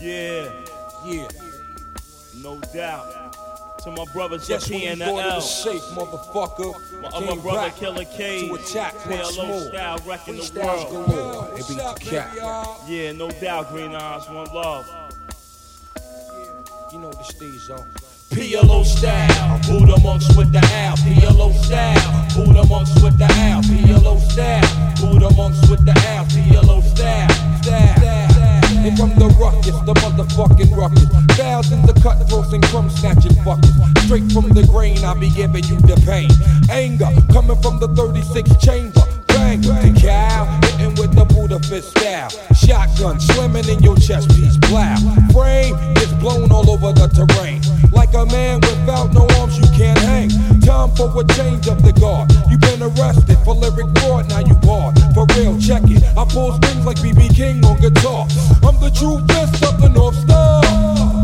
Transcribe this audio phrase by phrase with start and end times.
[0.00, 0.48] Yeah,
[1.04, 1.28] Yeah.
[2.42, 3.06] no doubt.
[3.84, 4.38] To my the
[4.68, 5.40] you and the L.
[5.40, 6.74] safe, motherfucker.
[7.02, 8.48] My other brother, Killer K.
[8.48, 9.60] to attack once PLO more.
[9.68, 10.90] style, wrecking the world.
[11.06, 11.48] galore.
[11.58, 12.78] It beat the cat.
[12.86, 14.86] Yeah, no doubt, Green Eyes, one love.
[16.92, 17.86] You know the steez on.
[18.30, 20.96] PLO style, Buddha monks with the Al.
[20.98, 23.39] PLO style, Buddha monks with the Al.
[28.96, 31.06] From the ruckus, the motherfucking ruckus.
[31.36, 33.72] Thousands of cutthroats and crumb snatching fuckers.
[34.04, 36.30] Straight from the grain, I be giving you the pain.
[36.68, 39.00] Anger coming from the 36 chamber.
[39.28, 42.30] Bang, the cow, hitting with the Buddha fist style.
[42.52, 44.96] Shotgun swimming in your chest piece, plow.
[45.32, 47.62] Frame gets blown all over the terrain.
[47.92, 50.30] Like a man without no arms, you can't hang.
[50.60, 52.30] Time for a change of the guard.
[52.50, 54.96] You've been arrested for lyric fraud, now you barred.
[55.14, 56.02] For real, check it.
[56.16, 58.26] I pull strings like BB King on guitar.
[58.62, 60.62] I'm the true fist of the North Star.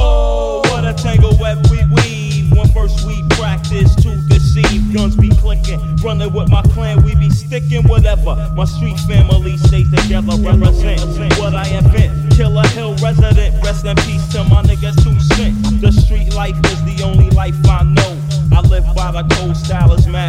[0.00, 2.50] Oh, what a tangle web we weave.
[2.50, 5.78] When first we practice to deceive, guns be clicking.
[6.02, 8.34] Running with my clan, we be sticking whatever.
[8.56, 11.00] My street family stays together, represent
[11.38, 12.34] what I invent.
[12.34, 15.54] Killa Hill resident, rest in peace to my nigga two cent.
[15.80, 18.18] The street life is the only life I know.
[18.50, 20.27] I live by the cold style, is mad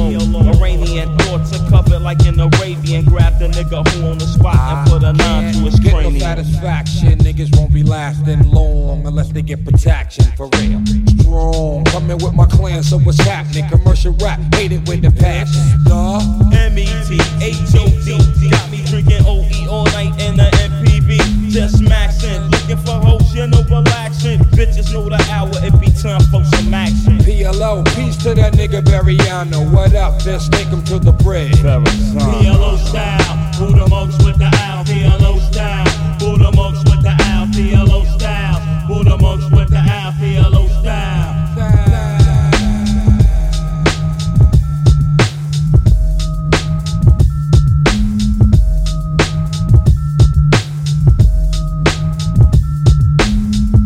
[0.00, 0.56] PLO.
[0.56, 3.04] Iranian thoughts are covered like an Arabian.
[3.04, 6.18] Grab the nigga who on the spot and put a nine to his Get no
[6.18, 10.84] satisfaction, niggas won't be lasting long unless they get protection for real.
[11.20, 13.68] Strong, coming with my clan, so what's happening?
[13.68, 15.62] Commercial rap, hate it with the passion.
[15.84, 16.20] Duh.
[16.52, 23.34] M-E-T-H-O-D Got me drinking OE all night in the MPV Just maxing, looking for hoes,
[23.34, 27.09] you know relaxing Bitches know the hour, it be time for some action
[27.50, 29.72] PLO, peace to that nigga Bariano.
[29.72, 30.20] What up?
[30.20, 31.56] Take him to the bridge.
[31.56, 32.69] PLO